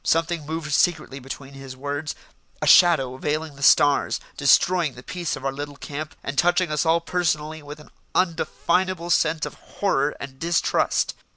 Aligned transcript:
Something 0.03 0.47
moved 0.47 0.73
secretly 0.73 1.19
between 1.19 1.53
his 1.53 1.77
words, 1.77 2.15
a 2.59 2.65
shadow 2.65 3.17
veiling 3.17 3.55
the 3.55 3.61
stars, 3.61 4.19
destroying 4.35 4.95
the 4.95 5.03
peace 5.03 5.35
of 5.35 5.45
our 5.45 5.51
little 5.51 5.75
camp, 5.75 6.15
and 6.23 6.39
touching 6.39 6.71
us 6.71 6.87
all 6.87 7.01
personally 7.01 7.61
with 7.61 7.79
an 7.79 7.91
undefinable 8.15 9.11
sense 9.11 9.45
of 9.45 9.53
horror 9.53 10.15
and 10.19 10.39
distrust. 10.39 11.13